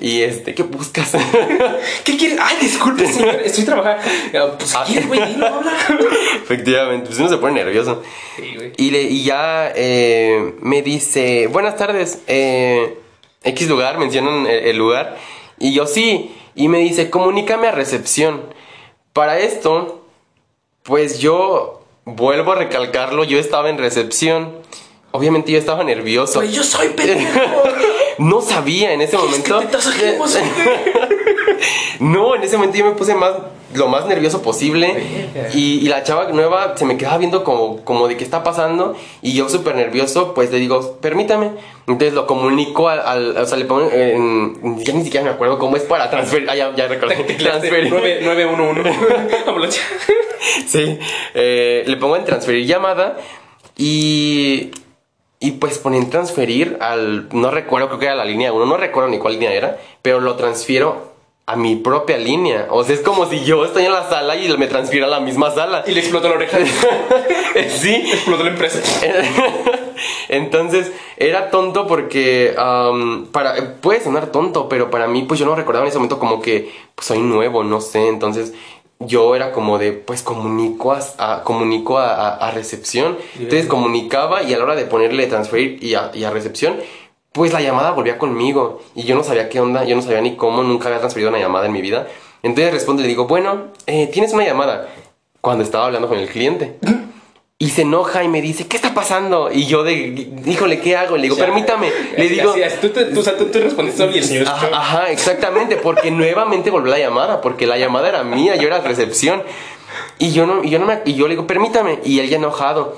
[0.00, 1.12] Y este, ¿qué buscas?
[2.04, 2.38] ¿Qué quieres?
[2.40, 4.02] Ay, disculpe, señor, estoy trabajando.
[4.34, 4.84] Ah, Pues, Ah.
[4.86, 5.20] ¿qué güey?
[5.26, 5.72] Dilo, habla.
[6.42, 8.02] Efectivamente, pues uno se pone nervioso.
[8.36, 8.72] Sí, güey.
[8.76, 12.98] Y, le, y ya eh, me dice, buenas tardes, eh,
[13.42, 15.16] X lugar, mencionan el, el lugar.
[15.58, 18.42] Y yo sí, y me dice, comunícame a recepción.
[19.12, 20.04] Para esto,
[20.82, 24.58] pues yo vuelvo a recalcarlo, yo estaba en recepción.
[25.12, 26.40] Obviamente yo estaba nervioso.
[26.40, 27.40] Güey, yo soy pendejo.
[28.18, 29.60] No sabía en ese momento.
[29.60, 29.76] que te
[32.00, 33.32] no, en ese momento yo me puse más
[33.74, 34.94] lo más nervioso posible
[35.52, 38.96] y, y la chava nueva se me quedaba viendo como, como de qué está pasando
[39.20, 41.50] y yo súper nervioso pues le digo permítame
[41.86, 45.58] entonces lo comunico al, al- o sea le pongo en, ya ni siquiera me acuerdo
[45.58, 48.90] cómo es para transferir ah ya, ya recordé transferir 9, 911.
[49.46, 49.82] Ambulancia.
[50.66, 50.98] Sí,
[51.34, 53.18] eh, le pongo en transferir llamada
[53.76, 54.70] y,
[55.40, 59.10] y pues ponen transferir al, no recuerdo, creo que era la línea 1, no recuerdo
[59.10, 61.12] ni cuál línea era, pero lo transfiero
[61.48, 62.66] a mi propia línea.
[62.70, 65.18] O sea, es como si yo estoy en la sala y me transfiero a la
[65.18, 65.82] misma sala.
[65.86, 66.58] Y le explotó la oreja.
[67.80, 68.80] sí, explotó la empresa.
[70.28, 72.54] Entonces, era tonto porque
[73.32, 76.40] para puede sonar tonto, pero para mí pues yo no recordaba en ese momento como
[76.40, 78.52] que pues, soy nuevo, no sé, entonces
[79.00, 84.42] yo era como de pues comunico a, a- comunico a, a- a recepción, entonces comunicaba
[84.42, 86.76] y a la hora de ponerle transferir y a, y a recepción
[87.38, 90.34] pues la llamada volvía conmigo y yo no sabía qué onda, yo no sabía ni
[90.34, 92.08] cómo, nunca había transferido una llamada en mi vida.
[92.42, 94.88] Entonces respondo y le digo, bueno, eh, tienes una llamada
[95.40, 96.78] cuando estaba hablando con el cliente.
[97.60, 99.50] Y se enoja y me dice, ¿qué está pasando?
[99.52, 101.16] Y yo de, híjole, ¿qué hago?
[101.16, 101.90] Le digo, permítame.
[102.16, 104.74] Le Así, digo, así, tú, tú, tú, tú respondiste y el señor ajá, escuchó.
[104.76, 109.42] ajá, exactamente, porque nuevamente volvió la llamada, porque la llamada era mía, yo era recepción.
[110.18, 112.00] Y yo no, y yo no me, y yo le digo, permítame.
[112.04, 112.96] Y él ya enojado.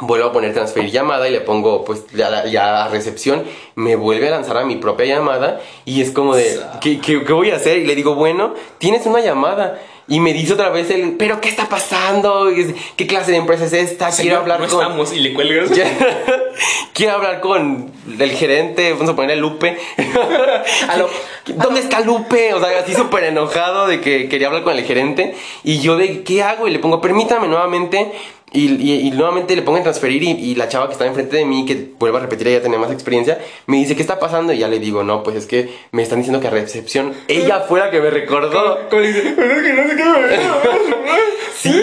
[0.00, 3.44] Vuelvo a poner transferir llamada y le pongo pues ya, ya a recepción,
[3.76, 7.32] me vuelve a lanzar a mi propia llamada y es como de, ¿qué, qué, qué
[7.32, 7.78] voy a hacer?
[7.78, 9.80] Y le digo, bueno, tienes una llamada.
[10.06, 12.50] Y me dice otra vez el, ¿pero qué está pasando?
[12.96, 14.10] ¿Qué clase de empresa es esta?
[14.10, 14.82] Quiero hablar no con...
[14.82, 15.70] estamos y le cuelgas.
[16.92, 19.78] Quiero hablar con el gerente, vamos a ponerle Lupe.
[20.88, 21.08] Aló.
[21.46, 22.52] ¿Dónde está Lupe?
[22.52, 25.34] O sea, así súper enojado de que quería hablar con el gerente.
[25.62, 26.68] Y yo de, ¿qué hago?
[26.68, 28.12] Y le pongo, permítame nuevamente.
[28.54, 31.36] Y, y- y nuevamente le pongo en transferir y, y la chava que está enfrente
[31.36, 34.52] de mí, que vuelvo a repetir, ella tiene más experiencia, me dice, ¿qué está pasando?
[34.52, 37.60] Y ya le digo, no, pues es que me están diciendo que a recepción, ella
[37.68, 38.78] fue la que me recordó.
[38.88, 39.32] ¿Cómo le dice?
[39.36, 40.14] Pero es que no sé qué me
[41.56, 41.82] Sí,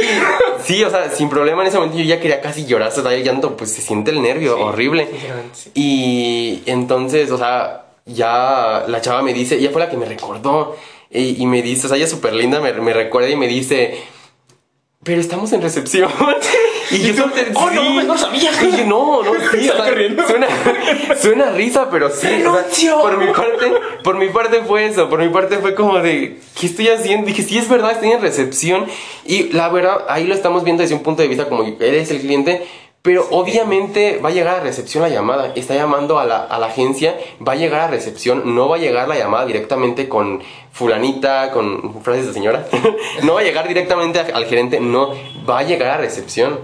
[0.63, 3.13] sí, o sea, sin problema en ese momento yo ya quería casi llorar, o sea,
[3.13, 5.07] el llanto, pues se siente el nervio, horrible.
[5.53, 5.71] Sí.
[5.73, 10.75] Y entonces, o sea, ya la chava me dice, ella fue la que me recordó.
[11.09, 13.47] Y, y me dice, o sea, ella es súper linda, me, me recuerda y me
[13.47, 13.97] dice,
[15.03, 16.09] pero estamos en recepción.
[16.91, 18.51] y yo solté- "Oh, no no sabía".
[18.51, 20.47] Y yo, no, no, sí, o sea, suena,
[21.19, 22.43] suena risa, pero sí.
[22.89, 26.39] o por mi parte, por mi parte fue eso, por mi parte fue como de,
[26.59, 27.25] ¿qué estoy haciendo?
[27.27, 28.85] Dije, sí, es verdad, estoy en recepción.
[29.25, 32.19] Y la verdad, ahí lo estamos viendo desde un punto de vista como, eres el
[32.19, 32.67] cliente,
[33.03, 35.53] Pero obviamente va a llegar a recepción la llamada.
[35.55, 38.79] Está llamando a la, a la agencia, va a llegar a recepción, no va a
[38.79, 42.67] llegar la llamada directamente con fulanita, con frases de señora.
[43.23, 45.13] no va a llegar directamente a- al gerente, no,
[45.49, 46.59] va a llegar a recepción.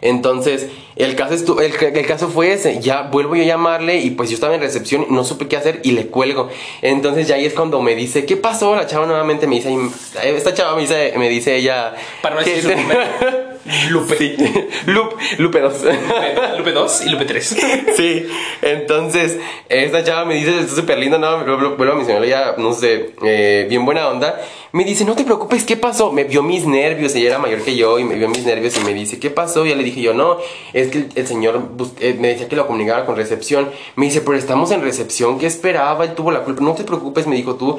[0.00, 2.80] Entonces, el caso, estu- el, el caso fue ese.
[2.80, 5.56] Ya vuelvo yo a llamarle y pues yo estaba en recepción y no supe qué
[5.56, 6.50] hacer y le cuelgo.
[6.82, 8.74] Entonces ya ahí es cuando me dice, ¿qué pasó?
[8.76, 9.74] La chava nuevamente me dice,
[10.24, 11.94] esta chava me dice, me dice ella...
[12.20, 12.98] Para no decir su nombre.
[13.90, 14.16] Lupe.
[14.18, 14.36] Sí.
[14.86, 15.84] Lupe, Lupe 2.
[15.84, 17.56] Lupe, Lupe 2 y Lupe 3.
[17.96, 18.26] Sí,
[18.62, 23.14] entonces esta chava me dice, está súper linda, no, vuelvo a mencionarle ya, no sé,
[23.24, 24.40] eh, bien buena onda.
[24.72, 26.10] Me dice, no te preocupes, ¿qué pasó?
[26.10, 28.80] Me vio mis nervios, ella era mayor que yo y me vio mis nervios y
[28.80, 29.64] me dice, ¿qué pasó?
[29.64, 30.38] Y ya le dije yo, no,
[30.72, 31.62] es que el, el señor
[32.00, 33.70] eh, me decía que lo comunicara con recepción.
[33.96, 36.04] Me dice, pero estamos en recepción, ¿qué esperaba?
[36.04, 36.62] Él tuvo la culpa.
[36.62, 37.78] No te preocupes, me dijo tú,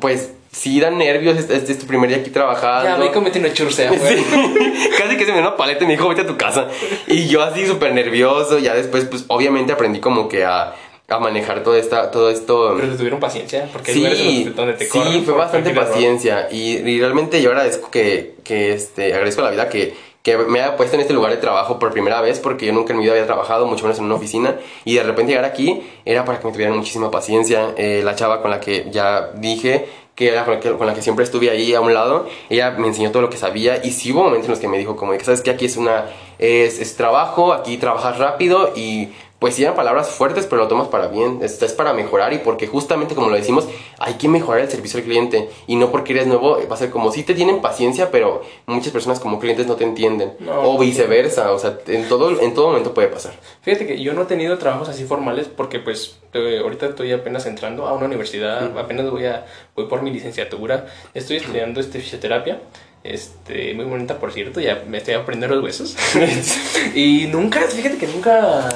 [0.00, 2.88] pues sí dan nervios, este, este es tu primer día aquí trabajando.
[2.88, 4.16] Ya, ve cómete una churcea, güey.
[4.18, 4.24] Sí.
[4.98, 6.68] Casi que se me dio una paleta y me dijo, vete a tu casa.
[7.06, 8.58] Y yo así súper nervioso.
[8.58, 10.74] Ya después, pues obviamente aprendí como que a,
[11.08, 12.74] a manejar todo, esta, todo esto.
[12.76, 16.48] Pero te tuvieron paciencia, porque Sí, donde- donde te sí, corren fue por bastante paciencia.
[16.50, 20.60] Y, y realmente yo agradezco que, que este, agradezco a la vida que, que me
[20.60, 23.04] haya puesto en este lugar de trabajo por primera vez, porque yo nunca en mi
[23.04, 24.56] vida había trabajado, mucho menos en una oficina.
[24.84, 27.74] Y de repente llegar aquí era para que me tuvieran muchísima paciencia.
[27.76, 29.84] Eh, la chava con la que ya dije
[30.16, 33.22] que era con la que, siempre estuve ahí a un lado, ella me enseñó todo
[33.22, 35.50] lo que sabía y sí hubo momentos en los que me dijo como sabes que
[35.50, 36.06] aquí es una
[36.38, 40.88] es, es trabajo, aquí trabajas rápido y pues sí eran palabras fuertes, pero lo tomas
[40.88, 43.68] para bien, es, es para mejorar y porque justamente como lo decimos,
[43.98, 46.90] hay que mejorar el servicio al cliente y no porque eres nuevo va a ser
[46.90, 50.62] como si te tienen paciencia, pero muchas personas como clientes no te entienden No.
[50.62, 53.34] o viceversa, o sea, en todo en todo momento puede pasar.
[53.62, 57.46] Fíjate que yo no he tenido trabajos así formales porque pues eh, ahorita estoy apenas
[57.46, 59.44] entrando a una universidad, apenas voy a
[59.74, 62.60] voy por mi licenciatura, estoy estudiando este fisioterapia.
[63.04, 65.96] Este, muy bonita por cierto, ya me estoy aprendiendo los huesos.
[66.94, 68.68] y nunca, fíjate que nunca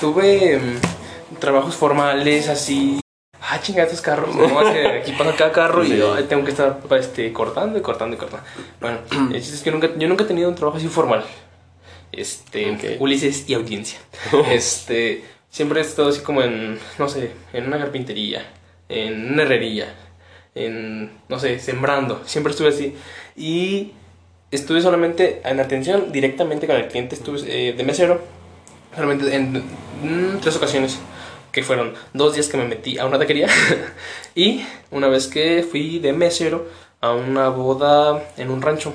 [0.00, 3.00] tuve mm, trabajos formales así.
[3.40, 6.50] Ah, chinga, estos carros, no, es que aquí pasa cada carro y yo tengo que
[6.50, 8.44] estar este, cortando y cortando y cortando.
[8.80, 8.98] Bueno,
[9.32, 11.24] el chiste es que nunca, yo nunca he tenido un trabajo así formal.
[12.12, 13.00] Este, Ok.
[13.00, 13.98] Ulises y audiencia.
[14.50, 18.44] Este, siempre he estado así como en, no sé, en una carpintería,
[18.88, 19.94] en una herrería,
[20.54, 22.22] en, no sé, sembrando.
[22.26, 22.94] Siempre estuve así.
[23.36, 23.92] Y
[24.50, 28.20] estuve solamente en atención directamente con el cliente, estuve eh, de mesero,
[28.94, 29.62] solamente en
[30.02, 30.98] mm, tres ocasiones.
[31.52, 33.48] Que fueron dos días que me metí a una taquería
[34.34, 36.68] y una vez que fui de mesero
[37.00, 38.92] a una boda en un rancho.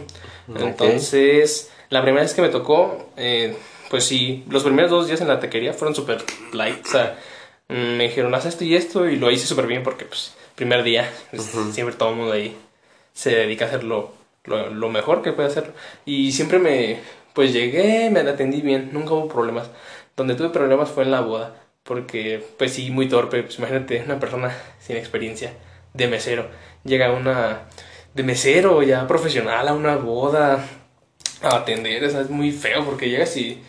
[0.47, 3.55] Entonces, la primera vez que me tocó, eh,
[3.89, 6.85] pues sí, los primeros dos días en la taquería fueron súper light.
[6.85, 7.17] O sea,
[7.69, 10.83] mm, me dijeron, haz esto y esto, y lo hice súper bien porque, pues, primer
[10.83, 12.55] día, pues, siempre todo el mundo ahí
[13.13, 14.11] se dedica a hacer lo,
[14.45, 15.73] lo, lo mejor que puede hacer.
[16.05, 16.99] Y siempre me,
[17.33, 19.69] pues llegué, me atendí bien, nunca hubo problemas.
[20.15, 23.43] Donde tuve problemas fue en la boda, porque, pues sí, muy torpe.
[23.43, 25.53] Pues imagínate, una persona sin experiencia
[25.93, 26.47] de mesero.
[26.83, 27.61] Llega una
[28.13, 30.63] de mesero ya profesional a una boda
[31.41, 33.61] a atender, es muy feo porque llegas y...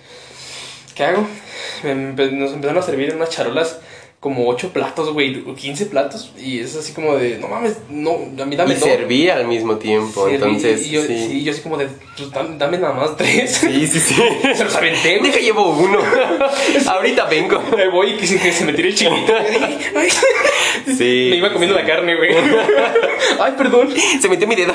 [0.95, 1.27] ¿Qué hago?
[1.83, 3.81] Empe- nos empezaron a servir unas charolas
[4.25, 6.33] como 8 platos, güey, o 15 platos.
[6.39, 8.89] Y es así como de, no mames, no, a mí dame y todo.
[8.89, 11.27] servía al mismo tiempo, entonces y yo, sí.
[11.29, 13.51] sí, yo así como de, pues dame, dame nada más tres.
[13.53, 14.15] Sí, sí, sí.
[14.55, 15.31] Se los aventé, güey.
[15.31, 15.99] Deja llevo uno.
[16.89, 17.63] Ahorita vengo.
[17.77, 19.35] Me voy y que que se me tire el chiquito.
[20.87, 21.29] Sí.
[21.31, 22.31] Me iba comiendo la carne, güey.
[23.41, 23.95] Ay, perdón.
[24.21, 24.75] Se metió mi dedo.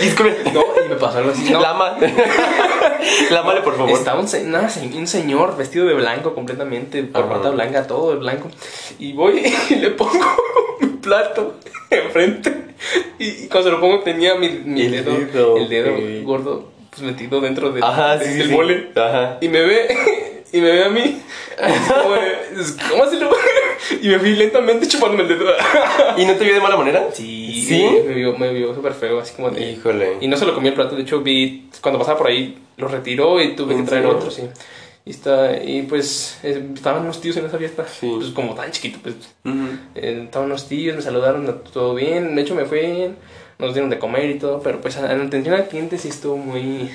[0.00, 0.50] Disculpe.
[0.52, 1.50] No, y me pasó algo así.
[1.50, 1.96] No, Lama.
[3.30, 3.90] Lámale, por favor.
[3.92, 7.34] Estaba un, se- nada, un señor vestido de blanco completamente, por Ajá.
[7.36, 8.48] bata blanca, todo de blanco.
[8.98, 10.12] Y voy y le pongo
[10.80, 11.54] mi plato
[11.90, 12.54] enfrente.
[13.18, 15.92] Y, y cuando se lo pongo tenía mi, mi El dedo, dedo, el dedo
[16.24, 18.52] gordo, pues metido dentro de, Ajá, de- sí, sí, del sí.
[18.54, 18.90] mole.
[18.94, 19.38] Ajá.
[19.40, 19.88] Y me ve,
[20.52, 21.20] y me ve a mí.
[22.90, 23.30] ¿Cómo así lo
[24.02, 25.52] Y me fui lentamente chupándome el dedo.
[26.16, 27.08] ¿Y no te vio de mala manera?
[27.12, 27.84] Sí, ¿Sí?
[28.06, 29.72] me vio, me vio súper feo, así como de...
[29.72, 30.18] Híjole.
[30.20, 32.88] Y no se lo comí el plato, de hecho vi, cuando pasaba por ahí, lo
[32.88, 34.18] retiró y tuve que ¿En traer serio?
[34.18, 34.42] otro, sí.
[35.04, 38.10] Y, está, y pues estaban unos tíos en esa fiesta, Sí.
[38.16, 39.14] pues como tan chiquito, pues
[39.94, 43.16] eh, estaban unos tíos, me saludaron, todo bien, de hecho me fue bien,
[43.58, 46.90] nos dieron de comer y todo, pero pues en atención al cliente sí estuvo muy...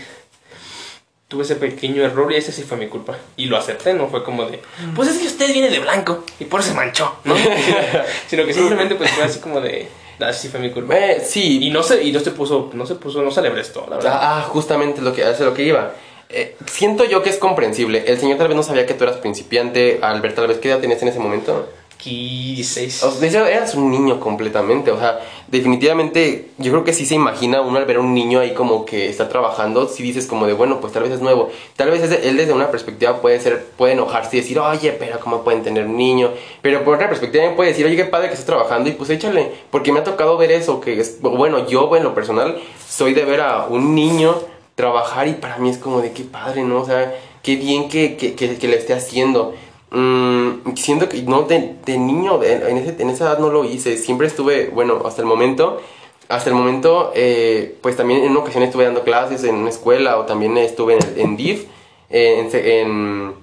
[1.31, 3.17] Tuve ese pequeño error y ese sí fue mi culpa.
[3.37, 4.59] Y lo acepté, no fue como de,
[4.93, 7.35] pues es que usted viene de blanco y por eso se manchó, ¿no?
[8.27, 9.87] Sino que simplemente pues fue así como de,
[10.19, 10.93] ah, sí fue mi culpa.
[10.97, 11.65] Eh, sí.
[11.65, 14.19] Y no se, y no se puso, no se puso, no se esto, la verdad.
[14.21, 15.93] Ah, justamente lo que, hace lo que iba.
[16.27, 18.03] Eh, siento yo que es comprensible.
[18.07, 19.99] El señor tal vez no sabía que tú eras principiante.
[20.01, 21.69] Al ver tal vez qué edad tenías en ese momento.
[22.01, 23.03] Aquí 16.
[23.03, 27.61] O sea, eras un niño completamente, o sea, definitivamente yo creo que sí se imagina
[27.61, 30.53] uno al ver a un niño ahí como que está trabajando, si dices como de,
[30.53, 33.93] bueno, pues tal vez es nuevo, tal vez él desde una perspectiva puede ser, puede
[33.93, 36.31] enojarse y decir, oye, pero ¿cómo pueden tener un niño?
[36.63, 39.11] Pero por otra perspectiva también puede decir, oye, qué padre que estás trabajando y pues
[39.11, 42.59] échale, porque me ha tocado ver eso, que es, bueno, yo en lo personal
[42.89, 44.35] soy de ver a un niño
[44.73, 46.81] trabajar y para mí es como de qué padre, ¿no?
[46.81, 49.53] O sea, qué bien que, que, que, que le esté haciendo.
[49.91, 52.77] Mm, siento que no, de, niño, en,
[53.09, 53.97] esa edad no lo hice.
[53.97, 55.81] Siempre estuve, bueno, hasta el momento,
[56.29, 60.17] hasta el momento, eh, pues también en una ocasión estuve dando clases en una escuela
[60.17, 61.65] o también estuve en, en DIF,
[62.09, 63.33] eh, en, en-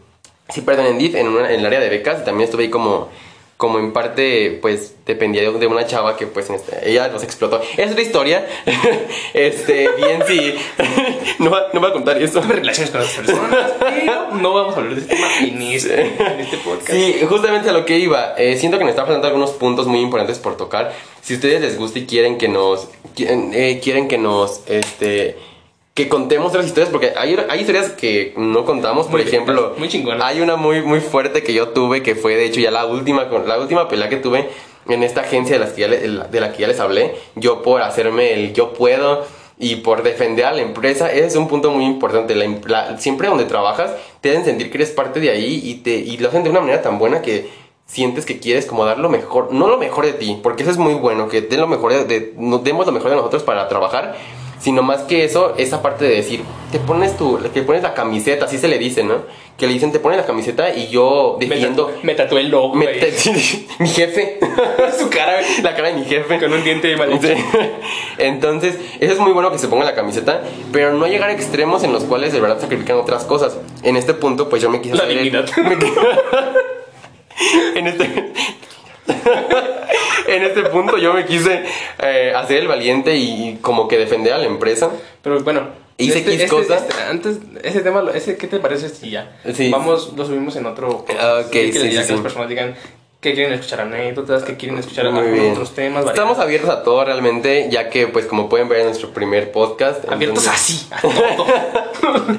[0.48, 2.70] sí, perdón, en DIF, en, una- en el área de becas, y también estuve ahí
[2.70, 3.08] como,
[3.58, 7.60] como en parte, pues, dependía de, una chava que, pues, este- ella nos explotó.
[7.76, 8.46] Es otra historia,
[9.34, 10.54] este, bien, sí,
[11.40, 12.40] no, va- no voy a contar eso.
[12.40, 16.00] Tuve relaciones con otras personas, pero no vamos a hablar de este tema en este,
[16.02, 16.92] en este podcast.
[16.92, 18.34] Sí, justamente a lo que iba.
[18.38, 20.92] Eh, siento que nos está presentando algunos puntos muy importantes por tocar.
[21.20, 22.86] Si a ustedes les gusta y quieren que nos.
[23.16, 24.60] Quieren, eh, quieren que nos.
[24.68, 25.36] Este.
[25.98, 29.06] Que contemos otras historias, porque hay, hay historias que no contamos.
[29.08, 30.24] Por Muy ejemplo, muy chingonas.
[30.24, 33.24] hay una muy, muy fuerte que yo tuve, que fue de hecho ya la última,
[33.24, 34.48] la última pelea que tuve
[34.88, 37.16] en esta agencia de, las que ya le- de la que ya les hablé.
[37.34, 39.26] Yo por hacerme el yo puedo
[39.58, 42.37] y por defender a la empresa, ese es un punto muy importante.
[42.37, 45.74] La em- la- siempre donde trabajas, te hacen sentir que eres parte de ahí y,
[45.82, 47.48] te, y lo hacen de una manera tan buena que
[47.87, 50.78] sientes que quieres como dar lo mejor, no lo mejor de ti, porque eso es
[50.78, 53.66] muy bueno, que den lo mejor de, de- nos demos lo mejor de nosotros para
[53.66, 54.14] trabajar,
[54.58, 56.42] sino más que eso, esa parte de decir,
[56.72, 59.22] te pones tu, te pones la camiseta, así se le dice, ¿no?
[59.56, 61.92] Que le dicen, te pones la camiseta y yo defiendo...
[62.02, 62.86] me tatué el logo, mi
[63.88, 64.38] jefe,
[64.98, 66.38] Su cara, la cara de mi jefe.
[66.38, 67.28] con un diente mal hecho.
[68.18, 70.42] Entonces, eso es muy bueno que se ponga la camiseta,
[70.72, 73.56] pero no llegar a extremos en los cuales de verdad sacrifican otras cosas.
[73.82, 75.92] En este punto, pues yo me quise La el- me qui-
[77.76, 78.32] en este
[80.28, 81.64] en este punto yo me quise
[82.02, 84.90] eh, hacer el valiente y como que defender a la empresa.
[85.22, 85.88] Pero bueno.
[86.00, 86.82] Hice este, X este- cosas.
[86.82, 89.36] este- antes, ese tema, ese, ¿qué te parece si ya?
[89.52, 89.68] Sí.
[89.70, 91.04] Vamos, lo subimos en otro.
[91.18, 92.76] Ah, ok, que, sí, sí, que las personas digan
[93.20, 96.06] que quieren escuchar anécdotas, que quieren escuchar otros temas.
[96.06, 100.08] Estamos abiertos a todo realmente, ya que pues como pueden ver en nuestro primer podcast.
[100.08, 101.46] abiertos entonces- así, a todo.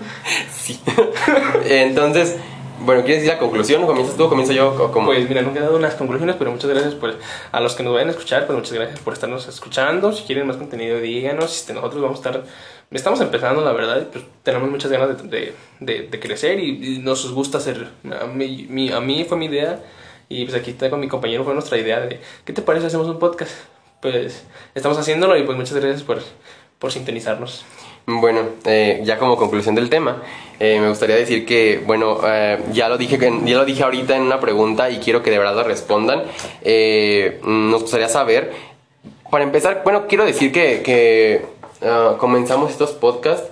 [0.57, 0.79] Sí.
[1.65, 2.37] Entonces,
[2.81, 3.85] bueno, ¿quieres decir la conclusión?
[3.85, 4.69] ¿Comienzas tú o comienzo yo?
[4.73, 7.15] O como- Pues mira, nunca he dado unas conclusiones, pero muchas gracias pues,
[7.51, 10.11] a los que nos vayan a escuchar, pues muchas gracias por estarnos escuchando.
[10.13, 11.55] Si quieren más contenido, díganos.
[11.55, 12.43] Este, nosotros vamos a estar,
[12.91, 16.99] estamos empezando, la verdad, pues tenemos muchas ganas de, de, de- de crecer y, y
[16.99, 17.87] nos gusta hacer.
[18.21, 19.79] A mí, mi- a mí fue mi idea
[20.29, 23.07] y pues aquí está con mi compañero fue nuestra idea de, ¿qué te parece hacemos
[23.07, 23.51] un podcast?
[24.01, 26.19] Pues estamos haciéndolo y pues muchas gracias por,
[26.79, 27.65] por sintonizarnos.
[28.05, 30.23] Bueno, eh, ya como conclusión del tema,
[30.59, 34.23] eh, me gustaría decir que, bueno, eh, ya, lo dije, ya lo dije ahorita en
[34.23, 36.23] una pregunta y quiero que de verdad lo respondan.
[36.61, 38.51] Eh, nos gustaría saber,
[39.31, 41.45] para empezar, bueno, quiero decir que, que
[41.81, 43.49] ah, comenzamos estos podcasts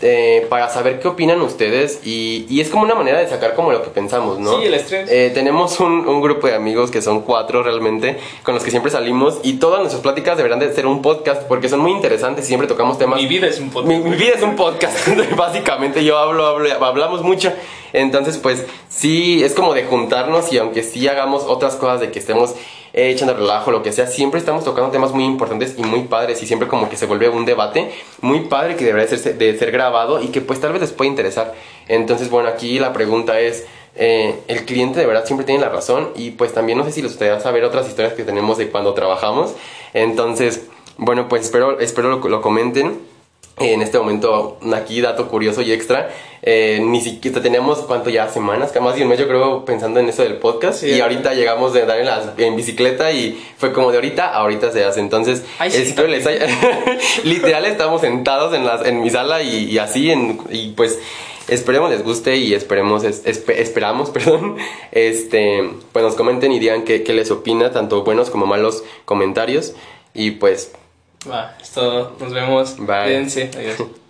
[0.00, 3.72] eh, para saber qué opinan ustedes y, y es como una manera de sacar como
[3.72, 4.58] lo que pensamos, ¿no?
[4.58, 5.10] Sí, el estrés.
[5.10, 8.90] Eh, tenemos un, un grupo de amigos que son cuatro realmente, con los que siempre
[8.90, 12.48] salimos y todas nuestras pláticas deberán de ser un podcast porque son muy interesantes y
[12.48, 13.86] siempre tocamos temas Mi vida es un podcast.
[13.86, 14.96] mi, mi vida es un podcast,
[15.36, 17.52] básicamente yo hablo, hablo, hablamos mucho.
[17.92, 22.18] Entonces, pues sí, es como de juntarnos y aunque sí hagamos otras cosas de que
[22.18, 22.54] estemos
[22.96, 26.42] eh, echando relajo, lo que sea, siempre estamos tocando temas muy importantes y muy padres
[26.42, 29.70] y siempre como que se vuelve un debate muy padre que debería ser, de ser
[29.70, 31.54] grabado y que pues tal vez les pueda interesar.
[31.86, 33.64] Entonces, bueno, aquí la pregunta es...
[33.98, 37.00] eh, el cliente de verdad siempre tiene la razón y pues también no sé si
[37.00, 39.54] les gustaría saber otras historias que tenemos de cuando trabajamos.
[39.94, 40.66] Entonces,
[40.98, 43.00] bueno, pues espero, espero lo comenten.
[43.58, 46.10] En este momento, aquí dato curioso y extra,
[46.42, 49.98] eh, ni siquiera tenemos cuánto ya semanas, que más de un mes yo creo pensando
[49.98, 50.80] en eso del podcast.
[50.80, 54.70] Sí, y ahorita llegamos de andar en, bicicleta y fue como de ahorita a ahorita
[54.72, 55.00] se hace.
[55.00, 56.46] Entonces, Ay, sí, eh, espero les haya-
[57.24, 60.98] literal estamos sentados en, las, en mi sala y, y así, en- y pues
[61.48, 64.56] esperemos les guste y esperemos, es- espe- esperamos, perdón,
[64.92, 69.72] este, pues nos comenten y digan qué, qué les opina, tanto buenos como malos comentarios.
[70.12, 70.72] Y pues
[71.30, 72.16] Va, es todo.
[72.20, 72.76] Nos vemos.
[72.76, 73.04] Bye.
[73.04, 73.50] Cuídense.
[73.56, 73.76] Adiós.